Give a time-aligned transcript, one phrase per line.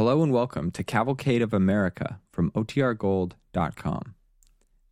[0.00, 4.14] Hello and welcome to Cavalcade of America from OTRGold.com.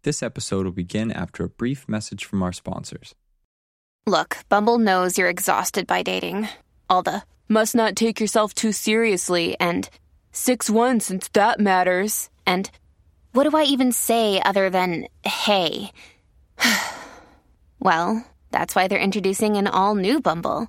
[0.03, 3.15] This episode will begin after a brief message from our sponsors.
[4.07, 6.51] Look, Bumble knows you're exhausted by dating.
[6.91, 9.89] All the must not take yourself too seriously and
[10.33, 12.29] 6 1 since that matters.
[12.47, 12.71] And
[13.33, 15.91] what do I even say other than hey?
[17.81, 20.69] well, that's why they're introducing an all new Bumble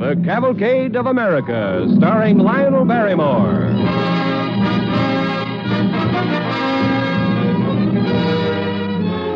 [0.00, 3.68] The Cavalcade of America, starring Lionel Barrymore.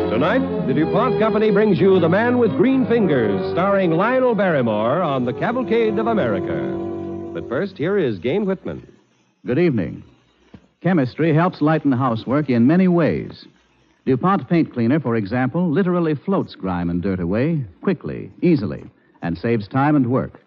[0.09, 5.25] Tonight, the DuPont Company brings you The Man with Green Fingers, starring Lionel Barrymore on
[5.25, 6.59] The Cavalcade of America.
[7.31, 8.91] But first, here is Gayne Whitman.
[9.45, 10.03] Good evening.
[10.81, 13.45] Chemistry helps lighten housework in many ways.
[14.07, 18.83] DuPont paint cleaner, for example, literally floats grime and dirt away quickly, easily,
[19.21, 20.41] and saves time and work.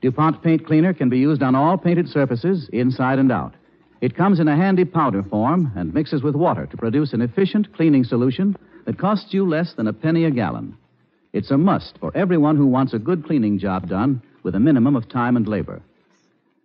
[0.00, 3.54] DuPont paint cleaner can be used on all painted surfaces, inside and out.
[4.00, 7.74] It comes in a handy powder form and mixes with water to produce an efficient
[7.74, 10.76] cleaning solution that costs you less than a penny a gallon.
[11.32, 14.94] It's a must for everyone who wants a good cleaning job done with a minimum
[14.94, 15.82] of time and labor.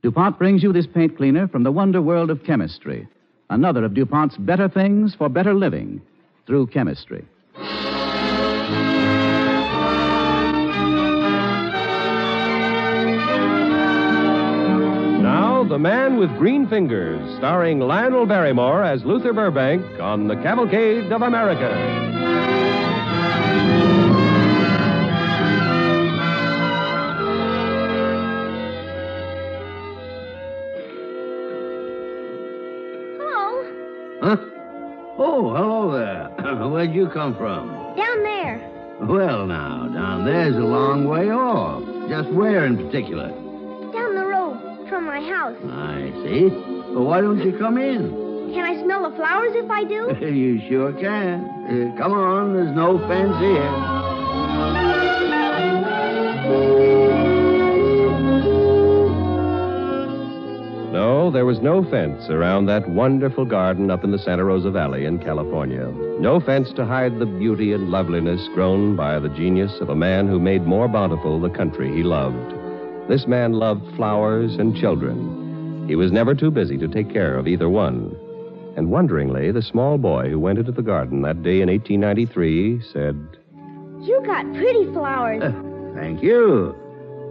[0.04, 3.08] DuPont brings you this paint cleaner from the wonder world of chemistry,
[3.50, 6.02] another of DuPont's better things for better living
[6.46, 7.26] through chemistry.
[15.74, 21.24] The Man with Green Fingers, starring Lionel Barrymore as Luther Burbank on The Cavalcade of
[21.24, 21.68] America.
[33.18, 33.64] Hello.
[34.22, 34.38] Huh?
[35.18, 36.68] Oh, hello there.
[36.70, 37.70] Where'd you come from?
[37.98, 38.98] Down there.
[39.02, 41.82] Well, now, down there's a long way off.
[42.08, 43.43] Just where in particular?
[45.14, 45.58] My house.
[45.70, 46.50] I see.
[46.90, 48.52] Well, why don't you come in?
[48.52, 50.12] Can I smell the flowers if I do?
[50.26, 51.46] you sure can.
[51.70, 53.72] Uh, come on, there's no fence here.
[60.92, 65.06] No, there was no fence around that wonderful garden up in the Santa Rosa Valley
[65.06, 65.92] in California.
[66.20, 70.28] No fence to hide the beauty and loveliness grown by the genius of a man
[70.28, 72.63] who made more bountiful the country he loved.
[73.10, 75.86] This man loved flowers and children.
[75.88, 78.16] He was never too busy to take care of either one.
[78.78, 83.16] And wonderingly, the small boy who went into the garden that day in 1893 said,
[84.02, 85.44] You got pretty flowers.
[85.44, 85.52] Uh,
[85.96, 86.74] thank you.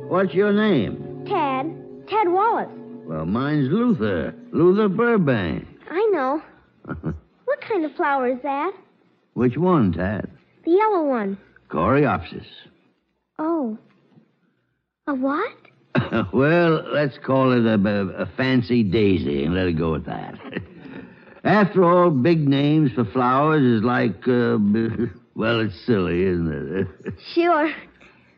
[0.09, 1.25] What's your name?
[1.27, 1.67] Tad.
[2.09, 2.69] Ted Wallace.
[3.07, 4.35] Well, mine's Luther.
[4.53, 5.67] Luther Burbank.
[5.91, 6.43] I know.
[7.45, 8.73] What kind of flower is that?
[9.35, 10.31] Which one, Tad?
[10.65, 11.37] The yellow one.
[11.69, 12.47] Coreopsis.
[13.39, 13.77] Oh.
[15.07, 15.55] A what?
[16.33, 20.39] well, let's call it a, a, a fancy daisy and let it go at that.
[21.45, 24.59] After all, big names for flowers is like, uh,
[25.35, 27.15] well, it's silly, isn't it?
[27.35, 27.71] Sure.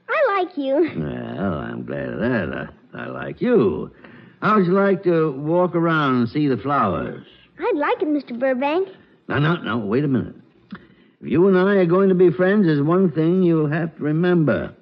[0.09, 0.75] I like you.
[0.97, 2.69] well, I'm glad of that.
[2.95, 3.91] I, I like you.
[4.41, 7.27] How would you like to walk around and see the flowers?
[7.59, 8.39] I'd like it, Mr.
[8.39, 8.89] Burbank.
[9.29, 10.35] No, no, no, wait a minute.
[11.21, 14.03] If you and I are going to be friends, there's one thing you'll have to
[14.03, 14.75] remember.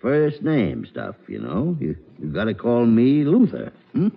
[0.00, 1.76] First name stuff, you know.
[1.80, 3.72] You, you've got to call me Luther.
[3.92, 4.08] Hmm?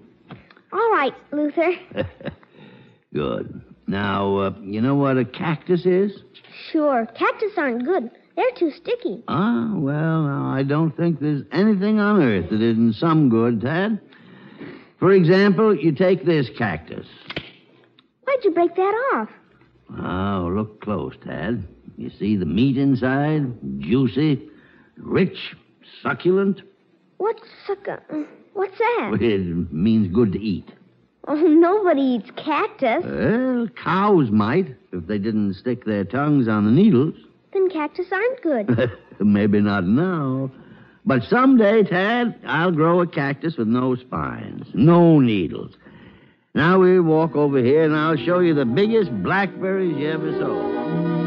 [0.72, 1.74] All right, Luther.
[3.14, 3.62] Good.
[3.88, 6.12] Now, uh, you know what a cactus is?
[6.72, 7.08] Sure.
[7.18, 8.12] Cactus aren't good.
[8.36, 9.24] They're too sticky.
[9.28, 14.00] Ah, well, now, I don't think there's anything on earth that isn't some good, Tad.
[15.00, 17.08] For example, you take this cactus.
[18.26, 19.30] Why'd you break that off?
[19.98, 21.68] Oh, look close, Tad.
[21.98, 23.82] You see the meat inside?
[23.82, 24.49] Juicy,
[25.00, 25.56] rich,
[26.02, 26.62] succulent.
[27.18, 28.02] What's succa?
[28.54, 29.18] What's that?
[29.22, 30.70] It means good to eat.
[31.28, 33.04] Oh, nobody eats cactus.
[33.06, 37.16] Well, cows might if they didn't stick their tongues on the needles.
[37.54, 38.92] Then cactus aren't good.
[39.20, 40.52] Maybe not now.
[41.06, 45.76] But someday, Tad, I'll grow a cactus with no spines, no needles.
[46.56, 51.19] Now we'll walk over here and I'll show you the biggest blackberries you ever saw.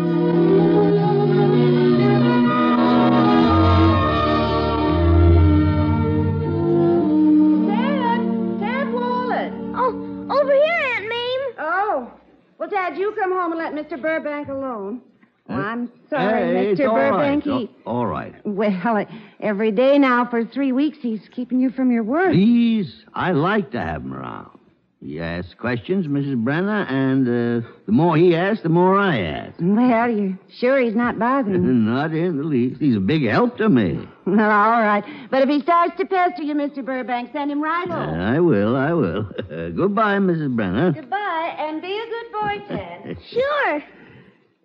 [12.89, 14.01] Dad, you come home and let Mr.
[14.01, 15.01] Burbank alone.
[15.49, 16.89] I'm sorry, Hey, Mr.
[16.89, 17.11] all right.
[17.41, 17.45] Burbank.
[17.45, 17.71] He...
[17.87, 18.35] All right.
[18.45, 19.07] Well,
[19.41, 22.33] every day now for three weeks he's keeping you from your work.
[22.33, 24.59] Please, I like to have him around.
[25.01, 26.37] He asks questions, Mrs.
[26.45, 29.57] Brenner, and uh, the more he asks, the more I ask.
[29.61, 31.73] Well, you're sure he's not bothering you?
[31.73, 32.81] Not in the least.
[32.81, 33.99] He's a big help to me.
[34.27, 35.03] Well, all right.
[35.29, 36.85] But if he starts to pester you, Mr.
[36.85, 38.15] Burbank, send him right Uh, home.
[38.21, 39.23] I will, I will.
[39.77, 40.55] goodbye, Mrs.
[40.55, 40.93] Brenner.
[40.93, 43.19] Goodbye, and be a good boy, Ted.
[43.31, 43.83] Sure.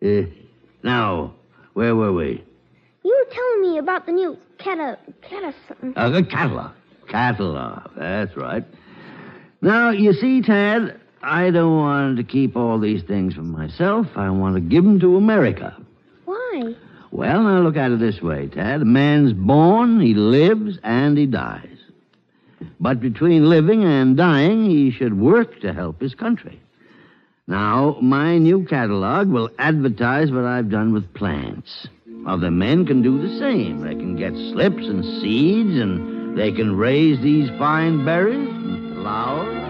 [0.04, 0.28] Uh,
[0.84, 1.34] now,
[1.74, 2.44] where were we?
[3.04, 4.98] You were telling me about the new cata...
[5.22, 5.94] cata something.
[5.96, 6.72] Uh, the catalog.
[7.08, 7.92] Catalog.
[7.96, 8.64] That's right.
[9.62, 14.08] Now, you see, Tad, I don't want to keep all these things for myself.
[14.16, 15.76] I want to give them to America.
[16.26, 16.76] Why?
[17.12, 18.82] Well, now look at it this way, Tad.
[18.82, 21.78] A man's born, he lives, and he dies.
[22.80, 26.62] But between living and dying, he should work to help his country.
[27.50, 31.88] Now, my new catalog will advertise what I've done with plants.
[32.26, 33.80] Other men can do the same.
[33.80, 39.64] They can get slips and seeds, and they can raise these fine berries and flowers.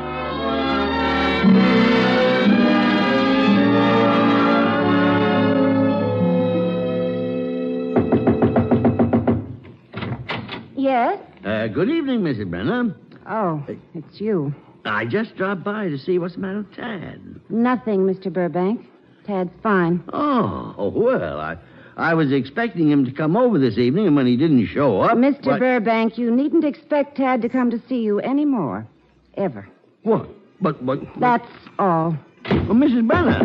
[10.75, 11.19] Yes?
[11.45, 12.49] Uh, good evening, Mrs.
[12.49, 12.95] Brenner.
[13.29, 13.63] Oh,
[13.93, 14.55] it's you.
[14.83, 17.26] I just dropped by to see what's the matter with Tad.
[17.49, 18.31] Nothing, Mr.
[18.31, 18.85] Burbank.
[19.25, 20.03] Tad's fine.
[20.13, 21.57] Oh, oh, well, I,
[21.97, 25.17] I was expecting him to come over this evening, and when he didn't show up.
[25.17, 25.47] Mr.
[25.47, 28.87] why- Burbank, you needn't expect Tad to come to see you anymore.
[29.35, 29.67] Ever.
[30.03, 30.27] What?
[30.61, 30.99] But, but.
[31.19, 31.47] That's
[31.77, 32.17] all.
[32.49, 33.05] Well, Mrs.
[33.07, 33.39] Brenner.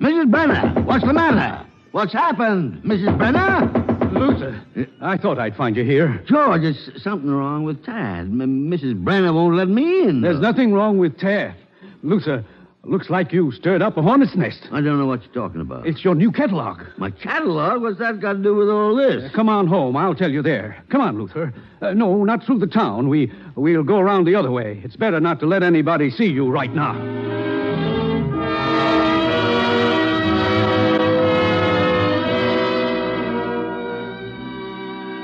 [0.00, 0.30] Mrs.
[0.30, 1.66] Brenner, what's the matter?
[1.92, 3.16] What's happened, Mrs.
[3.18, 3.82] Brenner?
[4.12, 4.62] Luther,
[5.00, 6.22] I thought I'd find you here.
[6.28, 8.20] George, there's something wrong with Tad.
[8.26, 8.94] M- Mrs.
[9.02, 10.20] Brenner won't let me in.
[10.20, 11.54] There's nothing wrong with Tad.
[12.02, 12.44] Luther,
[12.88, 14.68] looks like you stirred up a hornet's nest.
[14.70, 15.86] I don't know what you're talking about.
[15.86, 16.82] It's your new catalog.
[16.96, 17.82] My catalog?
[17.82, 19.30] What's that got to do with all this?
[19.32, 19.96] Come on home.
[19.96, 20.82] I'll tell you there.
[20.88, 21.52] Come on, Luther.
[21.80, 23.08] Uh, no, not through the town.
[23.08, 24.80] We we'll go around the other way.
[24.84, 26.94] It's better not to let anybody see you right now.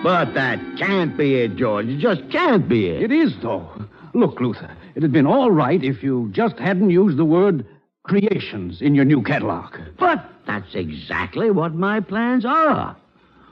[0.02, 1.86] But that can't be it, George.
[1.86, 3.02] It just can't be it.
[3.02, 3.70] It is though.
[4.14, 4.70] Look, Luther.
[4.94, 7.66] It'd been all right if you just hadn't used the word
[8.02, 9.74] creations in your new catalog.
[9.98, 12.96] But that's exactly what my plans are.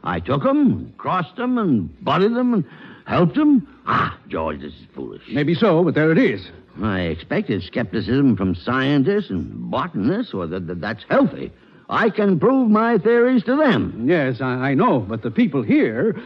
[0.03, 2.65] I took 'em, crossed 'em, and budded 'em, and
[3.05, 3.67] helped 'em.
[3.87, 5.23] Ah, George, this is foolish.
[5.31, 6.51] Maybe so, but there it is.
[6.83, 11.53] I expected skepticism from scientists and botanists, or that, that that's healthy.
[11.89, 14.05] I can prove my theories to them.
[14.07, 16.17] Yes, I, I know, but the people here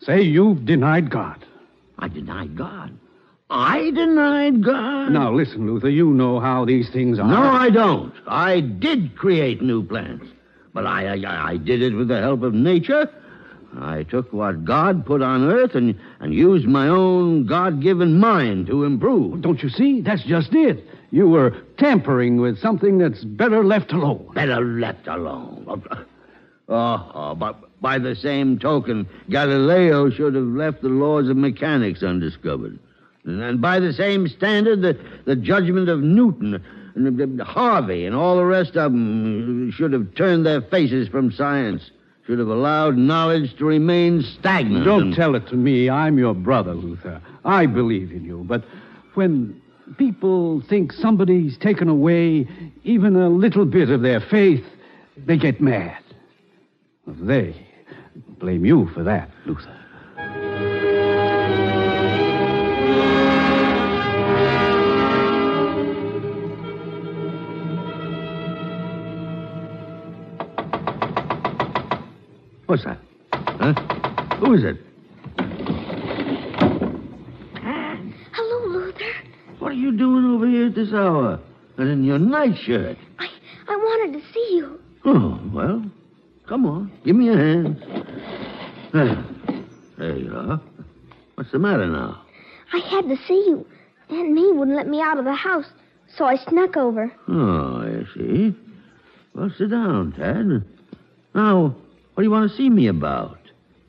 [0.00, 1.44] say you've denied God.
[1.98, 2.92] I denied God.
[3.52, 5.12] I denied God.
[5.12, 7.26] Now, listen, Luther, you know how these things are.
[7.28, 8.14] No, I don't.
[8.26, 10.26] I did create new plants,
[10.72, 13.10] but I, I, I did it with the help of nature.
[13.78, 18.66] I took what God put on earth and, and used my own God given mind
[18.68, 19.42] to improve.
[19.42, 20.00] Don't you see?
[20.00, 20.86] That's just it.
[21.10, 24.30] You were tampering with something that's better left alone.
[24.34, 25.66] Better left alone.
[26.68, 32.02] Oh, oh, but by the same token, Galileo should have left the laws of mechanics
[32.02, 32.78] undiscovered.
[33.24, 36.62] And by the same standard, the, the judgment of Newton
[36.94, 41.30] and uh, Harvey and all the rest of them should have turned their faces from
[41.30, 41.90] science,
[42.26, 44.84] should have allowed knowledge to remain stagnant.
[44.84, 45.88] Don't tell it to me.
[45.88, 47.20] I'm your brother, Luther.
[47.44, 48.44] I believe in you.
[48.46, 48.64] But
[49.14, 49.60] when
[49.98, 52.48] people think somebody's taken away
[52.84, 54.64] even a little bit of their faith,
[55.16, 56.02] they get mad.
[57.06, 57.66] They
[58.38, 59.81] blame you for that, Luther.
[72.72, 72.96] What's that?
[73.34, 73.74] Huh?
[74.38, 74.78] Who is it?
[77.62, 77.96] Uh,
[78.32, 79.12] hello, Luther.
[79.58, 81.38] What are you doing over here at this hour?
[81.76, 82.96] And in your nightshirt?
[83.18, 83.28] I,
[83.68, 84.80] I wanted to see you.
[85.04, 85.84] Oh, well,
[86.48, 86.90] come on.
[87.04, 87.76] Give me a hand.
[88.94, 89.22] There.
[89.98, 90.58] There you are.
[91.34, 92.22] What's the matter now?
[92.72, 93.66] I had to see you.
[94.08, 95.68] Aunt May wouldn't let me out of the house,
[96.16, 97.12] so I snuck over.
[97.28, 98.56] Oh, I see.
[99.34, 100.64] Well, sit down, Tad.
[101.34, 101.76] Now,
[102.14, 103.38] what do you want to see me about?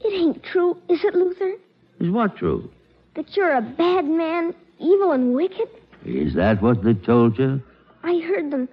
[0.01, 1.53] It ain't true, is it, Luther?
[1.99, 2.69] Is what true?
[3.15, 5.69] That you're a bad man, evil and wicked?
[6.05, 7.61] Is that what they told you?
[8.03, 8.67] I heard them.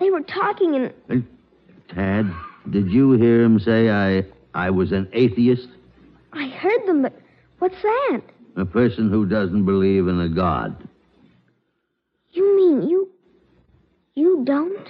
[0.00, 0.92] They were talking and.
[1.10, 2.32] Uh, Tad,
[2.70, 5.68] did you hear him say I I was an atheist?
[6.32, 7.14] I heard them, but
[7.58, 8.20] what's that?
[8.56, 10.88] A person who doesn't believe in a God.
[12.30, 13.08] You mean you.
[14.14, 14.88] You don't?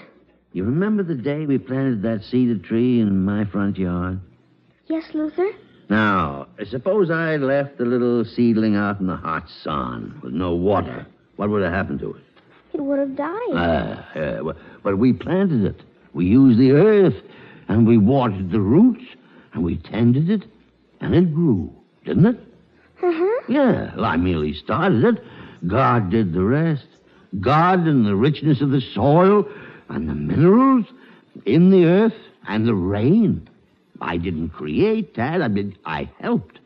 [0.52, 4.20] You remember the day we planted that cedar tree in my front yard?
[4.86, 5.50] Yes, Luther?
[5.88, 11.06] Now, suppose I'd left the little seedling out in the hot sun with no water.
[11.36, 12.22] What would have happened to it?
[12.74, 13.50] It would have died.
[13.52, 15.82] Ah, yeah, well, but we planted it.
[16.14, 17.16] We used the earth,
[17.68, 19.04] and we watered the roots,
[19.54, 20.44] and we tended it,
[21.00, 21.70] and it grew,
[22.04, 22.40] didn't it?
[23.02, 23.42] Uh-huh.
[23.48, 25.24] Yeah, well, I merely started it.
[25.66, 26.86] God did the rest.
[27.40, 29.46] God and the richness of the soil
[29.92, 30.86] and the minerals
[31.44, 32.14] in the earth
[32.48, 33.48] and the rain.
[34.00, 35.42] I didn't create that.
[35.42, 36.58] I mean, I helped.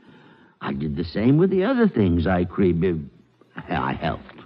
[0.60, 3.10] I did the same with the other things I created.
[3.68, 4.40] I helped.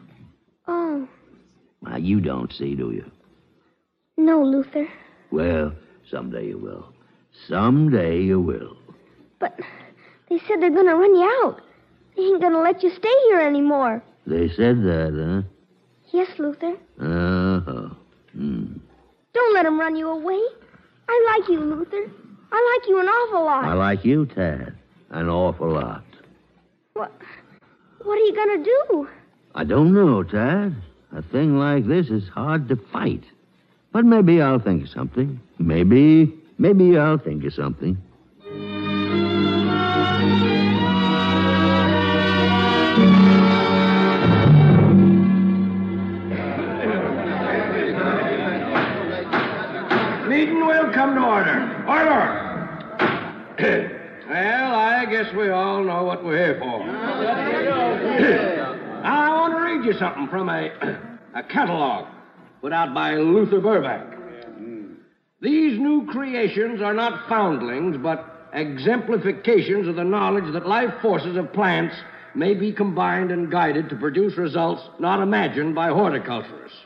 [0.67, 1.07] Oh.
[1.83, 3.11] Now, you don't see, do you?
[4.17, 4.89] No, Luther.
[5.31, 5.73] Well,
[6.11, 6.93] someday you will.
[7.49, 8.77] Someday you will.
[9.39, 9.59] But
[10.29, 11.61] they said they're going to run you out.
[12.17, 14.03] They ain't going to let you stay here anymore.
[14.27, 15.49] They said that, huh?
[16.13, 16.77] Yes, Luther.
[17.01, 17.40] Uh-huh.
[18.33, 18.79] Hmm.
[19.33, 20.41] Don't let him run you away.
[21.09, 22.11] I like you, Luther.
[22.53, 23.65] I like you an awful lot.
[23.65, 24.75] I like you, Tad.
[25.11, 26.05] An awful lot.
[26.95, 27.13] What?
[28.03, 29.09] What are you going to do?
[29.55, 30.75] I don't know, Tad.
[31.13, 33.25] A thing like this is hard to fight.
[33.93, 35.41] But maybe I'll think of something.
[35.59, 37.99] Maybe, maybe I'll think of something.
[55.31, 56.83] Guess we all know what we're here for.
[59.03, 60.71] I want to read you something from a,
[61.35, 62.07] a catalog
[62.61, 64.15] put out by Luther Burbank.
[65.41, 71.53] These new creations are not foundlings, but exemplifications of the knowledge that life forces of
[71.53, 71.95] plants
[72.35, 76.77] may be combined and guided to produce results not imagined by horticulturists.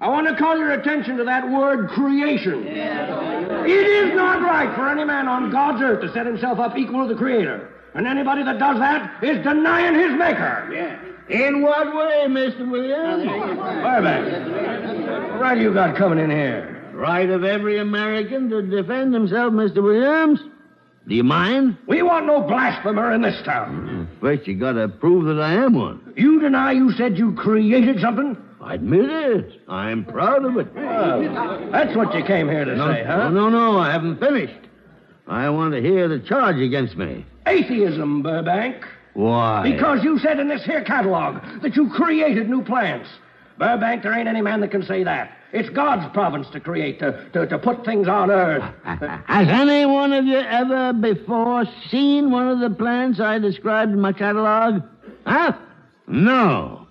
[0.00, 2.64] I want to call your attention to that word creation.
[2.68, 7.08] It is not right for any man on God's earth to set himself up equal
[7.08, 7.68] to the Creator.
[7.94, 11.00] And anybody that does that is denying his Maker.
[11.28, 12.70] In what way, Mr.
[12.70, 13.26] Williams?
[13.26, 16.76] Burbank, what right you got coming in here?
[16.94, 19.82] Right of every American to defend himself, Mr.
[19.82, 20.38] Williams.
[21.08, 21.76] Do you mind?
[21.88, 24.08] We want no blasphemer in this town.
[24.20, 26.12] First, you gotta prove that I am one.
[26.16, 28.36] You deny you said you created something?
[28.68, 29.62] I admit it.
[29.66, 30.74] I'm proud of it.
[30.74, 33.30] Well, that's what you came here to no, say, huh?
[33.30, 33.78] No, no, no.
[33.78, 34.68] I haven't finished.
[35.26, 37.24] I want to hear the charge against me.
[37.46, 38.84] Atheism, Burbank.
[39.14, 39.62] Why?
[39.72, 43.08] Because you said in this here catalog that you created new plants.
[43.58, 45.32] Burbank, there ain't any man that can say that.
[45.54, 48.62] It's God's province to create, to, to, to put things on earth.
[48.84, 54.00] Has any one of you ever before seen one of the plants I described in
[54.00, 54.82] my catalog?
[55.24, 55.54] Huh?
[56.06, 56.87] No.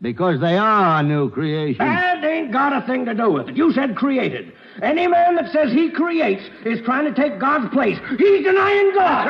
[0.00, 1.78] Because they are new creations.
[1.78, 3.56] That ain't got a thing to do with it.
[3.56, 4.52] You said created.
[4.80, 7.98] Any man that says he creates is trying to take God's place.
[8.16, 9.26] He's denying God.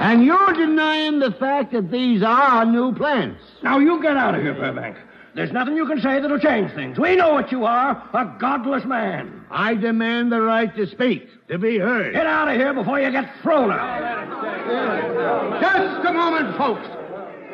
[0.00, 3.42] And you're denying the fact that these are new plants.
[3.64, 4.96] Now you get out of here, Burbank.
[5.34, 6.98] There's nothing you can say that'll change things.
[6.98, 9.44] We know what you are, a godless man.
[9.50, 12.14] I demand the right to speak, to be heard.
[12.14, 15.60] Get out of here before you get thrown out.
[15.60, 16.86] Just a moment, folks.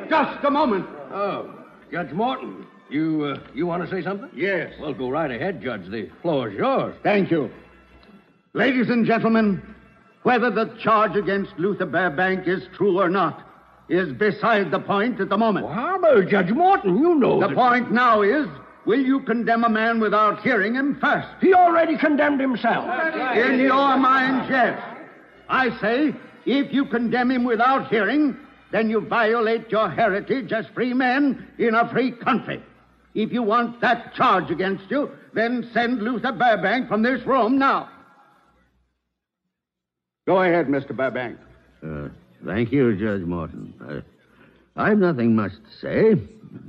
[0.09, 0.87] Just a moment.
[1.11, 1.54] Oh,
[1.95, 4.29] Judge Morton, you uh, you want to say something?
[4.35, 4.73] Yes.
[4.81, 5.89] Well, go right ahead, Judge.
[5.89, 6.93] The floor is yours.
[7.05, 7.49] Thank you.
[8.53, 9.63] Ladies and gentlemen,
[10.25, 13.47] whether the charge against Luther Burbank is true or not
[13.89, 15.67] is beside the point at the moment.
[15.67, 16.99] Well, how about Judge Morton?
[16.99, 18.49] You know The that- point now is
[18.87, 21.29] will you condemn a man without hearing him first?
[21.41, 22.87] He already condemned himself.
[23.37, 24.83] In your mind, yes.
[25.49, 26.13] I say,
[26.45, 28.37] if you condemn him without hearing,
[28.71, 32.63] then you violate your heritage as free men in a free country.
[33.15, 37.89] If you want that charge against you, then send Luther Burbank from this room now.
[40.27, 40.97] Go ahead, Mr.
[40.97, 41.39] Burbank.
[41.87, 42.09] Uh,
[42.45, 43.75] thank you, Judge Morton.
[43.87, 44.01] Uh,
[44.77, 46.21] I've nothing much to say.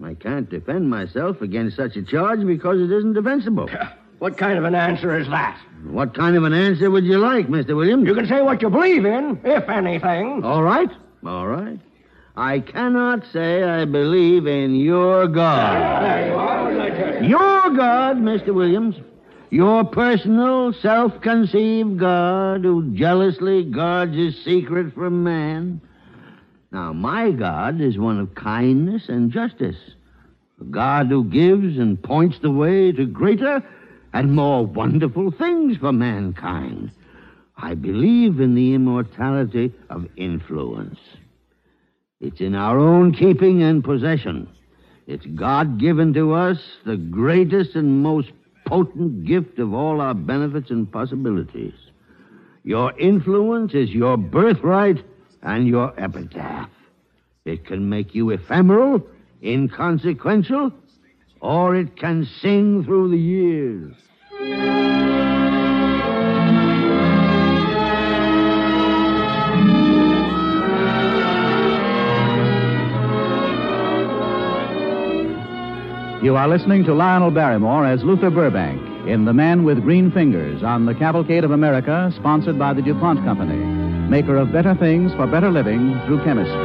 [0.04, 3.70] I can't defend myself against such a charge because it isn't defensible.
[4.20, 5.60] What kind of an answer is that?
[5.84, 7.76] What kind of an answer would you like, Mr.
[7.76, 8.08] Williams?
[8.08, 10.44] You can say what you believe in, if anything.
[10.44, 10.90] All right.
[11.26, 11.80] All right.
[12.36, 15.82] I cannot say I believe in your God.
[17.28, 18.54] Your God, Mr.
[18.54, 18.96] Williams.
[19.50, 25.82] Your personal, self conceived God who jealously guards his secret from man.
[26.72, 29.78] Now, my God is one of kindness and justice.
[30.60, 33.64] A God who gives and points the way to greater
[34.14, 36.92] and more wonderful things for mankind.
[37.58, 41.00] I believe in the immortality of influence.
[42.20, 44.50] It's in our own keeping and possession.
[45.08, 48.32] It's God given to us, the greatest and most
[48.66, 51.74] potent gift of all our benefits and possibilities.
[52.64, 55.04] Your influence is your birthright
[55.44, 56.72] and your epitaph.
[57.46, 59.06] It can make you ephemeral,
[59.44, 60.72] inconsequential,
[61.42, 63.94] or it can sing through the years.
[76.26, 80.64] You are listening to Lionel Barrymore as Luther Burbank in The Man with Green Fingers
[80.64, 83.64] on the Cavalcade of America, sponsored by the DuPont Company,
[84.10, 86.56] maker of better things for better living through chemistry.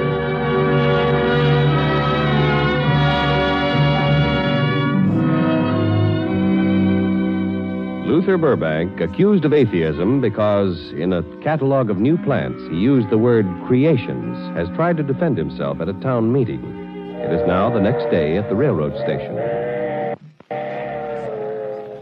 [8.09, 13.19] Luther Burbank, accused of atheism because in a catalog of new plants he used the
[13.19, 16.80] word creations, has tried to defend himself at a town meeting.
[17.23, 19.37] It is now the next day at the railroad station.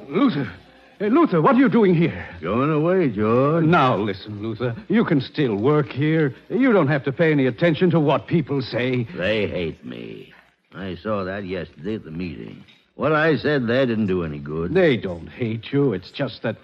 [0.09, 0.51] Luther.
[0.99, 2.27] Hey, Luther, what are you doing here?
[2.41, 3.65] Going away, George.
[3.65, 4.75] Now, listen, Luther.
[4.89, 6.35] You can still work here.
[6.49, 9.05] You don't have to pay any attention to what people say.
[9.17, 10.33] They hate me.
[10.75, 12.65] I saw that yesterday at the meeting.
[12.97, 14.75] What I said there didn't do any good.
[14.75, 15.93] They don't hate you.
[15.93, 16.57] It's just that,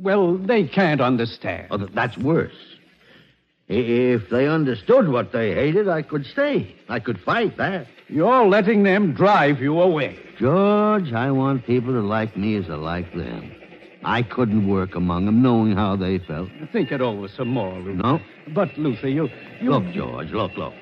[0.00, 1.68] well, they can't understand.
[1.70, 2.56] Oh, th- that's worse.
[3.68, 6.74] If they understood what they hated, I could stay.
[6.88, 7.86] I could fight that.
[8.08, 10.18] You're letting them drive you away.
[10.38, 13.52] George, I want people to like me as I like them.
[14.04, 16.48] I couldn't work among them knowing how they felt.
[16.72, 17.92] Think it over some more, Luther.
[18.02, 18.20] No?
[18.54, 19.28] But, Luther, you.
[19.60, 19.70] you...
[19.70, 20.72] Look, George, look, look.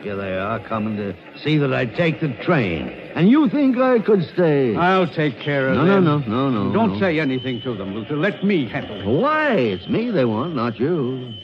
[0.00, 2.88] Here they are coming to see that I take the train.
[3.14, 4.74] And you think I could stay?
[4.76, 6.30] I'll take care of No, no, them.
[6.30, 6.72] no, no, no.
[6.72, 7.00] Don't no.
[7.00, 8.16] say anything to them, Luther.
[8.16, 9.06] Let me handle it.
[9.20, 9.52] Why?
[9.54, 11.34] It's me they want, not you.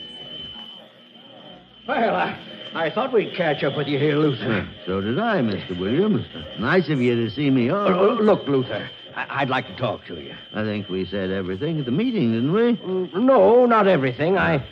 [1.87, 2.37] Well, I,
[2.73, 4.67] I thought we'd catch up with you here, Luther.
[4.85, 5.77] So did I, Mr.
[5.77, 6.25] Williams.
[6.59, 7.89] Nice of you to see me off.
[7.89, 10.33] uh, look, Luther, I- I'd like to talk to you.
[10.53, 12.73] I think we said everything at the meeting, didn't we?
[12.77, 14.37] Mm, No, not everything.
[14.37, 14.65] I.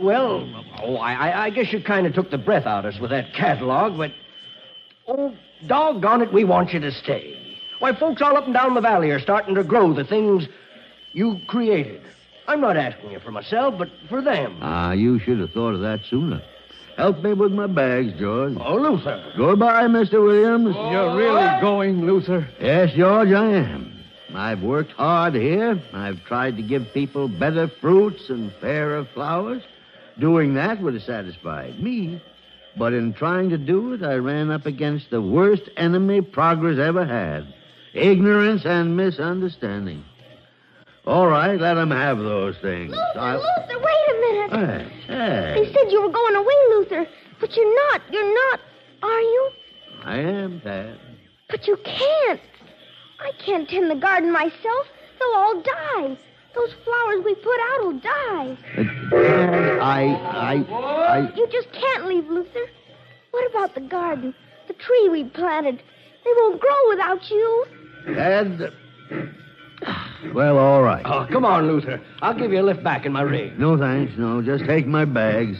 [0.00, 0.48] Well,
[0.82, 3.10] oh, I, I- I guess you kind of took the breath out of us with
[3.10, 4.12] that catalog, but.
[5.06, 5.34] Oh,
[5.66, 7.34] doggone it, we want you to stay.
[7.78, 10.46] Why, folks all up and down the valley are starting to grow the things
[11.12, 12.02] you created.
[12.48, 14.58] I'm not asking you for myself, but for them.
[14.62, 16.42] Ah, you should have thought of that sooner.
[16.96, 18.56] Help me with my bags, George.
[18.58, 19.32] Oh, Luther.
[19.36, 20.24] Goodbye, Mr.
[20.24, 20.74] Williams.
[20.74, 22.48] You're really going, Luther?
[22.60, 24.02] Yes, George, I am.
[24.34, 25.80] I've worked hard here.
[25.92, 29.62] I've tried to give people better fruits and fairer flowers.
[30.18, 32.20] Doing that would have satisfied me.
[32.76, 37.04] But in trying to do it, I ran up against the worst enemy progress ever
[37.04, 37.46] had
[37.94, 40.04] ignorance and misunderstanding.
[41.08, 42.90] All right, let them have those things.
[42.90, 44.50] Luther, I'll- Luther, wait a minute.
[44.52, 45.54] Hey, hey.
[45.64, 47.06] They said you were going away, Luther.
[47.40, 48.02] But you're not.
[48.12, 48.60] You're not.
[49.02, 49.50] Are you?
[50.04, 50.98] I am, Dad.
[51.48, 52.40] But you can't.
[53.20, 54.86] I can't tend the garden myself.
[55.18, 56.18] They'll all die.
[56.54, 58.58] Those flowers we put out will die.
[58.76, 61.32] Uh, Tad, I, I, I.
[61.34, 62.66] You just can't leave, Luther.
[63.30, 64.34] What about the garden?
[64.66, 65.82] The tree we planted?
[66.24, 67.66] They won't grow without you.
[68.14, 68.72] Tad.
[70.34, 71.02] Well, all right.
[71.04, 72.00] Oh, come on, Luther.
[72.22, 73.58] I'll give you a lift back in my rig.
[73.58, 74.16] No, thanks.
[74.16, 75.58] No, just take my bags.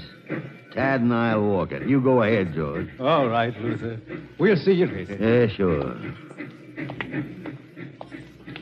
[0.72, 1.88] Tad and I'll walk it.
[1.88, 2.88] You go ahead, George.
[3.00, 4.00] All right, Luther.
[4.38, 5.16] We'll see you later.
[5.16, 5.96] Yeah, sure.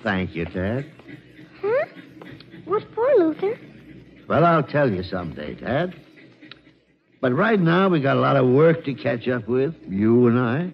[0.02, 0.90] Thank you, Tad.
[1.60, 1.84] Huh?
[2.64, 3.58] What for, Luther?
[4.28, 5.94] Well, I'll tell you someday, Tad.
[7.20, 10.38] But right now, we got a lot of work to catch up with, you and
[10.38, 10.72] I.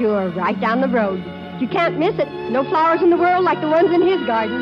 [0.00, 1.22] Sure, right down the road.
[1.60, 2.26] You can't miss it.
[2.50, 4.56] No flowers in the world like the ones in his garden.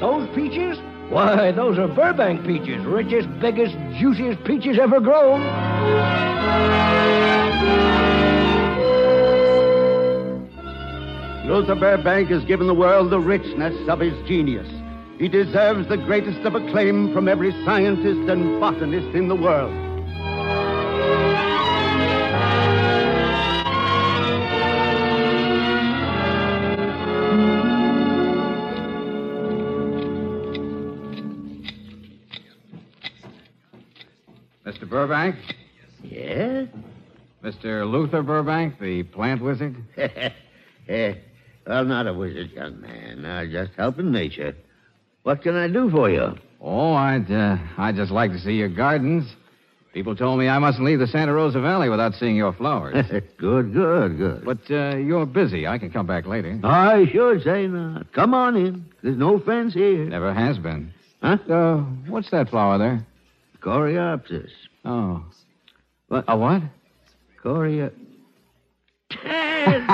[0.00, 0.76] Those peaches?
[1.08, 2.84] Why, those are Burbank peaches.
[2.84, 5.40] Richest, biggest, juiciest peaches ever grown.
[11.46, 14.66] Luther Burbank has given the world the richness of his genius.
[15.22, 19.72] He deserves the greatest of acclaim from every scientist and botanist in the world.
[34.66, 34.88] Mr.
[34.90, 35.36] Burbank?
[36.02, 36.66] Yes?
[37.44, 37.88] Mr.
[37.88, 39.76] Luther Burbank, the plant wizard?
[40.88, 41.14] Eh,
[41.64, 43.24] well, not a wizard, young man.
[43.24, 44.56] Uh, just helping nature.
[45.22, 46.34] What can I do for you?
[46.60, 49.32] Oh, I'd, uh, I'd just like to see your gardens.
[49.92, 53.06] People told me I mustn't leave the Santa Rosa Valley without seeing your flowers.
[53.36, 54.44] good, good, good.
[54.44, 55.66] But uh, you're busy.
[55.66, 56.58] I can come back later.
[56.64, 58.10] I should say not.
[58.12, 58.86] Come on in.
[59.02, 60.04] There's no fence here.
[60.06, 60.92] Never has been.
[61.22, 61.36] Huh?
[61.48, 61.76] Uh,
[62.08, 63.06] what's that flower there?
[63.60, 64.50] Coreopsis.
[64.84, 65.24] Oh.
[66.08, 66.24] What?
[66.26, 66.62] A what?
[67.44, 67.92] Coreopsis.
[69.22, 69.86] Ted!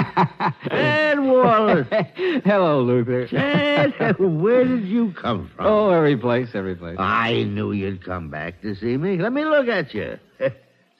[0.69, 1.87] Ted Wallace!
[2.45, 3.27] Hello, Luther.
[3.27, 5.67] Ted, where did you come from?
[5.67, 6.97] Oh, every place, every place.
[6.99, 9.19] I knew you'd come back to see me.
[9.19, 10.19] Let me look at you.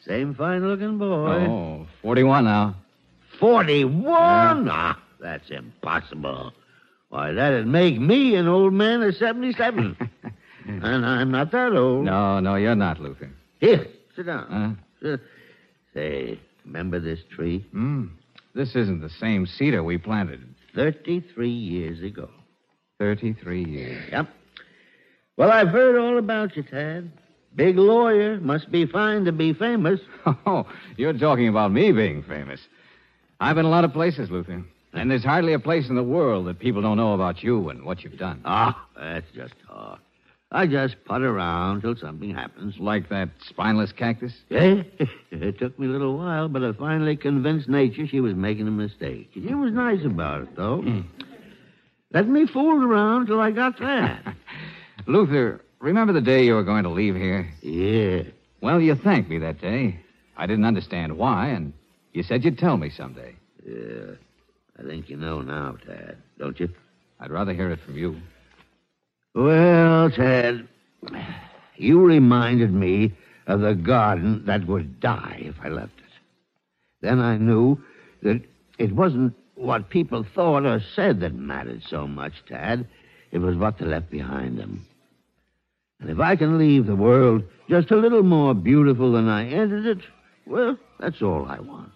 [0.07, 1.47] Same fine looking boy.
[1.47, 2.77] Oh, 41 now.
[3.41, 4.69] 41?
[4.71, 6.53] Ah, that's impossible.
[7.11, 9.97] Why, that'd make me an old man of 77.
[10.67, 12.05] and I'm not that old.
[12.05, 13.31] No, no, you're not, Luther.
[13.61, 14.79] Here, sit down.
[15.05, 15.17] Uh,
[15.95, 17.65] say, remember this tree?
[17.73, 18.07] Hmm.
[18.55, 20.41] This isn't the same cedar we planted
[20.75, 22.29] 33 years ago.
[22.99, 24.05] 33 years.
[24.13, 24.29] Yep.
[25.37, 27.11] Well, I've heard all about you, Tad.
[27.55, 28.39] Big lawyer.
[28.41, 30.01] Must be fine to be famous.
[30.47, 32.61] Oh, you're talking about me being famous.
[33.41, 34.63] I've been a lot of places, Luther.
[34.93, 37.85] And there's hardly a place in the world that people don't know about you and
[37.85, 38.43] what you've done.
[38.45, 40.01] Ah, that's just talk.
[40.51, 42.79] I just putt around till something happens.
[42.79, 44.33] Like that spineless cactus?
[44.51, 44.83] Eh?
[45.31, 48.71] it took me a little while, but I finally convinced nature she was making a
[48.71, 49.31] mistake.
[49.35, 51.05] She was nice about it, though.
[52.13, 54.35] Let me fool around till I got that.
[55.07, 57.51] Luther, remember the day you were going to leave here?
[57.63, 58.23] yeah.
[58.61, 60.01] Well, you thanked me that day.
[60.37, 61.73] I didn't understand why, and
[62.13, 63.37] you said you'd tell me someday.
[63.65, 64.15] Yeah.
[64.77, 66.69] I think you know now, Tad, don't you?
[67.21, 68.21] I'd rather hear it from you.
[69.35, 70.67] Well, Ted,
[71.77, 73.13] you reminded me
[73.47, 76.05] of the garden that would die if I left it.
[77.01, 77.81] Then I knew
[78.23, 78.43] that
[78.79, 82.87] it wasn't what people thought or said that mattered so much, Tad.
[83.31, 84.87] It was what they left behind them.
[86.01, 89.87] And if I can leave the world just a little more beautiful than I entered
[89.87, 90.05] it,
[90.47, 91.93] well, that's all I want.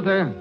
[0.00, 0.34] Luther!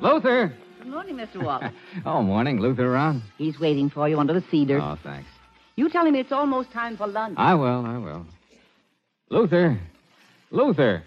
[0.00, 0.54] Luther!
[0.78, 1.42] Good morning, Mr.
[1.42, 1.72] Wallace.
[2.06, 2.60] oh, morning.
[2.60, 3.24] Luther around?
[3.36, 4.78] He's waiting for you under the cedar.
[4.80, 5.28] Oh, thanks.
[5.74, 7.34] You tell him it's almost time for lunch.
[7.36, 8.24] I will, I will.
[9.28, 9.80] Luther!
[10.52, 11.02] Luther!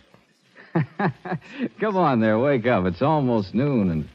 [1.80, 2.86] Come on there, wake up.
[2.86, 4.10] It's almost noon and.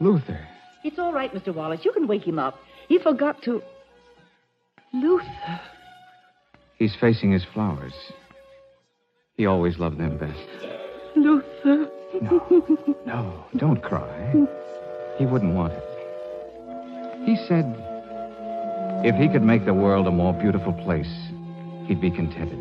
[0.00, 0.48] Luther.
[0.82, 1.54] It's all right, Mr.
[1.54, 1.80] Wallace.
[1.84, 2.58] You can wake him up.
[2.88, 3.62] He forgot to.
[4.94, 5.60] Luther.
[6.78, 7.92] He's facing his flowers.
[9.36, 10.79] He always loved them best.
[11.16, 11.90] Luther.
[13.06, 14.46] No, don't cry.
[15.18, 15.84] He wouldn't want it.
[17.24, 17.64] He said
[19.02, 21.10] if he could make the world a more beautiful place,
[21.86, 22.58] he'd be contented.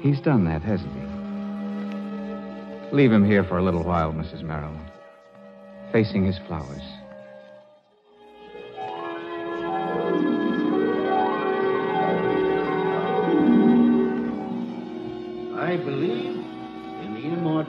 [0.00, 1.00] He's done that, hasn't he?
[2.94, 4.42] Leave him here for a little while, Mrs.
[4.42, 4.76] Merrill.
[5.90, 6.82] Facing his flowers.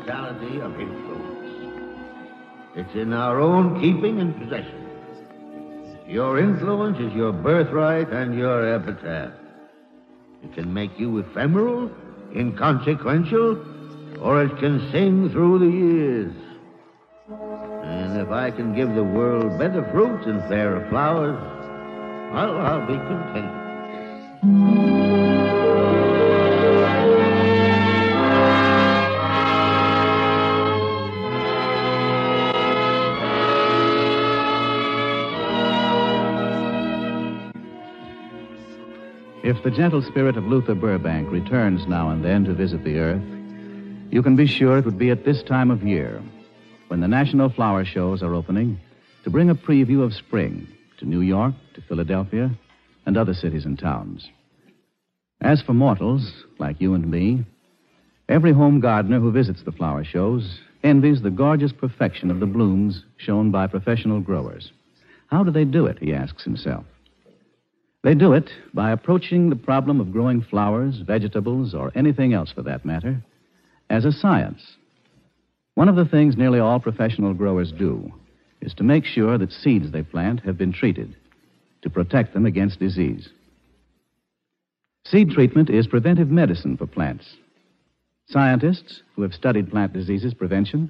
[0.10, 1.84] Of influence.
[2.76, 4.88] It's in our own keeping and possession.
[6.08, 9.34] Your influence is your birthright and your epitaph.
[10.43, 11.91] It can make you ephemeral,
[12.34, 13.65] inconsequential,
[14.22, 16.34] or it can sing through the years.
[17.84, 21.38] And if I can give the world better fruits and fairer flowers,
[22.34, 24.87] I'll, I'll be content.
[39.58, 43.24] If the gentle spirit of Luther Burbank returns now and then to visit the earth,
[44.12, 46.22] you can be sure it would be at this time of year,
[46.89, 48.80] when the national flower shows are opening,
[49.24, 50.67] to bring a preview of spring
[51.00, 52.52] to New York, to Philadelphia,
[53.08, 54.30] and other cities and towns.
[55.41, 57.43] As for mortals, like you and me,
[58.30, 63.06] every home gardener who visits the flower shows envies the gorgeous perfection of the blooms
[63.17, 64.72] shown by professional growers.
[65.32, 66.86] How do they do it, he asks himself.
[68.08, 72.62] They do it by approaching the problem of growing flowers, vegetables, or anything else for
[72.62, 73.22] that matter,
[73.89, 74.78] as a science.
[75.76, 78.13] One of the things nearly all professional growers do
[78.62, 81.17] is to make sure that seeds they plant have been treated
[81.82, 83.28] to protect them against disease.
[85.04, 87.36] Seed treatment is preventive medicine for plants.
[88.30, 90.89] Scientists who have studied plant diseases prevention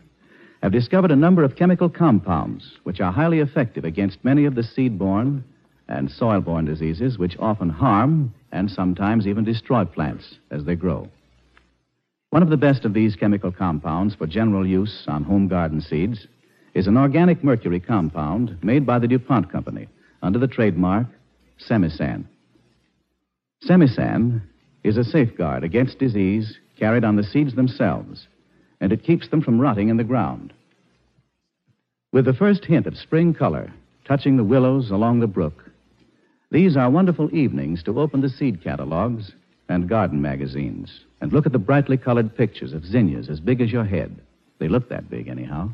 [0.62, 4.62] have discovered a number of chemical compounds which are highly effective against many of the
[4.62, 5.44] seed borne
[5.88, 11.08] and soil borne diseases which often harm and sometimes even destroy plants as they grow.
[12.30, 16.28] One of the best of these chemical compounds for general use on home garden seeds
[16.74, 19.88] is an organic mercury compound made by the DuPont Company
[20.22, 21.08] under the trademark
[21.60, 22.26] Semisan.
[23.64, 24.42] Semisan
[24.84, 28.28] is a safeguard against disease carried on the seeds themselves,
[28.80, 30.54] and it keeps them from rotting in the ground.
[32.14, 33.72] With the first hint of spring color
[34.06, 35.67] touching the willows along the brook,
[36.50, 39.34] these are wonderful evenings to open the seed catalogs
[39.68, 43.72] and garden magazines and look at the brightly colored pictures of zinnias as big as
[43.72, 44.16] your head.
[44.60, 45.70] They look that big, anyhow.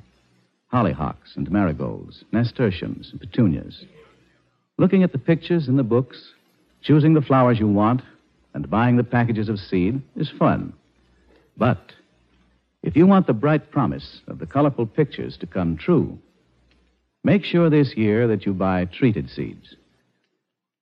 [0.73, 3.85] Hollyhocks and marigolds, nasturtiums and petunias.
[4.77, 6.31] Looking at the pictures in the books,
[6.81, 8.01] choosing the flowers you want,
[8.55, 10.73] and buying the packages of seed is fun.
[11.55, 11.91] But
[12.81, 16.17] if you want the bright promise of the colorful pictures to come true,
[17.23, 19.75] make sure this year that you buy treated seeds.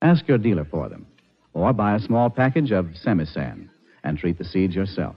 [0.01, 1.05] Ask your dealer for them,
[1.53, 3.69] or buy a small package of Semisan
[4.03, 5.15] and treat the seeds yourself.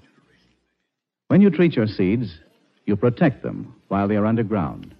[1.29, 2.38] When you treat your seeds,
[2.85, 4.94] you protect them while they are underground.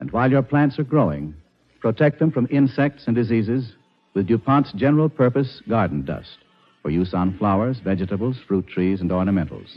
[0.00, 1.34] And while your plants are growing,
[1.80, 3.74] protect them from insects and diseases
[4.14, 6.38] with DuPont's general purpose garden dust
[6.82, 9.76] for use on flowers, vegetables, fruit trees, and ornamentals.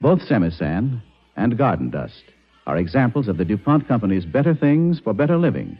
[0.00, 1.02] Both Semisan
[1.36, 2.24] and garden dust
[2.66, 5.78] are examples of the DuPont Company's better things for better living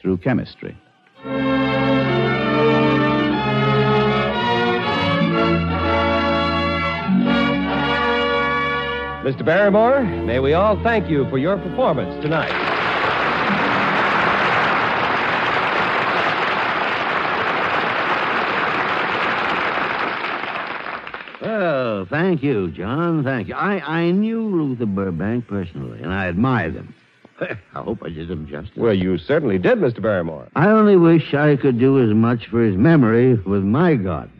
[0.00, 0.76] through chemistry.
[9.28, 9.44] Mr.
[9.44, 12.48] Barrymore, may we all thank you for your performance tonight.
[21.42, 23.22] Well, thank you, John.
[23.22, 23.54] Thank you.
[23.54, 26.94] I, I knew Luther Burbank personally, and I admired him.
[27.42, 28.78] I hope I did him justice.
[28.78, 30.00] Well, you certainly did, Mr.
[30.00, 30.48] Barrymore.
[30.56, 34.37] I only wish I could do as much for his memory with my garden.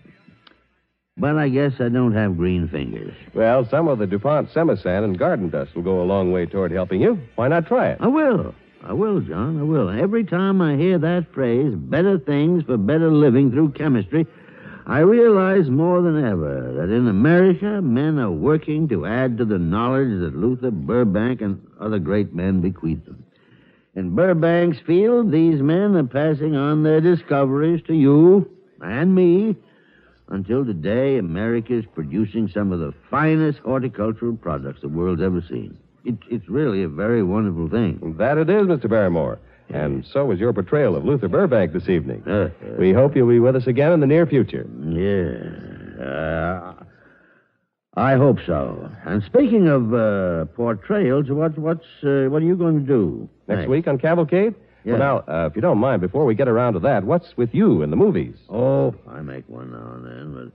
[1.18, 3.12] But I guess I don't have green fingers.
[3.34, 6.70] Well, some of the DuPont Semisan and garden dust will go a long way toward
[6.70, 7.20] helping you.
[7.34, 7.98] Why not try it?
[8.00, 8.54] I will.
[8.84, 9.58] I will, John.
[9.58, 9.90] I will.
[9.90, 14.26] Every time I hear that phrase, better things for better living through chemistry,
[14.86, 19.58] I realize more than ever that in America, men are working to add to the
[19.58, 23.24] knowledge that Luther Burbank and other great men bequeathed them.
[23.96, 28.48] In Burbank's field, these men are passing on their discoveries to you
[28.80, 29.56] and me
[30.28, 35.78] until today America is producing some of the finest horticultural products the world's ever seen.
[36.04, 38.14] It, it's really a very wonderful thing.
[38.18, 38.88] That it is, Mr.
[38.88, 39.38] Barrymore.
[39.70, 42.22] And so is your portrayal of Luther Burbank this evening.
[42.78, 44.66] we hope you'll be with us again in the near future.
[44.82, 46.02] Yeah.
[46.02, 46.74] Uh,
[47.94, 48.90] I hope so.
[49.04, 53.28] And speaking of uh, portrayals, what, what's, uh, what are you going to do?
[53.48, 54.54] Next week on Cavalcade?
[54.88, 54.98] Yeah.
[54.98, 57.50] Well, now, uh, if you don't mind, before we get around to that, what's with
[57.52, 58.36] you in the movies?
[58.48, 60.50] Oh, I make one now and then,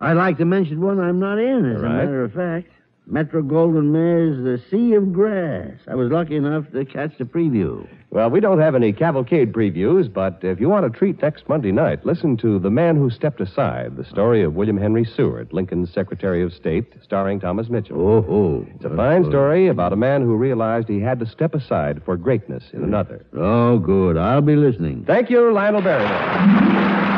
[0.00, 2.68] but I'd like to mention one I'm not in, as All a matter of fact.
[3.12, 5.74] Metro Goldwyn Mayer's The Sea of Grass.
[5.86, 7.86] I was lucky enough to catch the preview.
[8.08, 11.72] Well, we don't have any cavalcade previews, but if you want a treat next Monday
[11.72, 15.92] night, listen to The Man Who Stepped Aside, the story of William Henry Seward, Lincoln's
[15.92, 18.00] Secretary of State, starring Thomas Mitchell.
[18.00, 18.66] Oh, oh.
[18.76, 22.16] It's a fine story about a man who realized he had to step aside for
[22.16, 23.26] greatness in another.
[23.34, 24.16] Oh, good.
[24.16, 25.04] I'll be listening.
[25.06, 27.12] Thank you, Lionel Barrymore.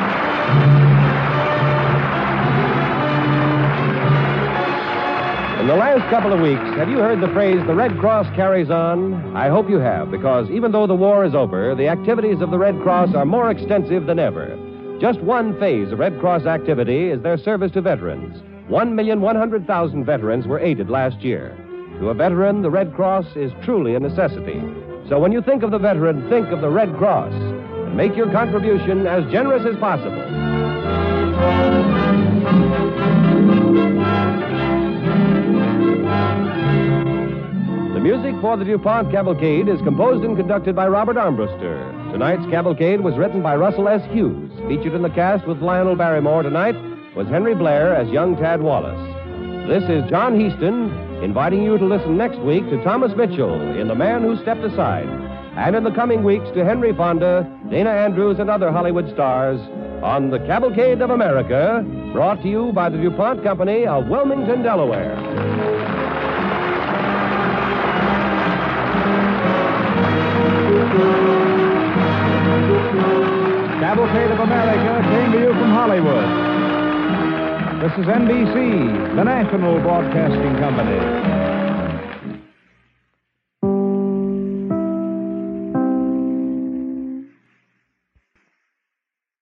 [5.64, 8.68] In the last couple of weeks, have you heard the phrase, the Red Cross carries
[8.68, 9.34] on?
[9.34, 12.58] I hope you have, because even though the war is over, the activities of the
[12.58, 14.58] Red Cross are more extensive than ever.
[15.00, 18.42] Just one phase of Red Cross activity is their service to veterans.
[18.68, 21.56] One million one hundred thousand veterans were aided last year.
[22.00, 24.60] To a veteran, the Red Cross is truly a necessity.
[25.08, 27.32] So when you think of the veteran, think of the Red Cross.
[27.32, 31.83] And make your contribution as generous as possible.
[38.24, 41.76] Music for the DuPont Cavalcade is composed and conducted by Robert Armbruster.
[42.10, 44.00] Tonight's cavalcade was written by Russell S.
[44.10, 44.50] Hughes.
[44.66, 46.74] Featured in the cast with Lionel Barrymore tonight
[47.14, 48.98] was Henry Blair as young Tad Wallace.
[49.68, 50.90] This is John Heaston
[51.22, 55.08] inviting you to listen next week to Thomas Mitchell in The Man Who Stepped Aside,
[55.56, 59.60] and in the coming weeks to Henry Fonda, Dana Andrews, and other Hollywood stars
[60.02, 61.84] on the Cavalcade of America,
[62.14, 65.53] brought to you by the DuPont Company of Wilmington, Delaware.
[73.94, 76.24] Cavalcade of America came to you from Hollywood.
[77.80, 81.53] This is NBC, the national broadcasting company.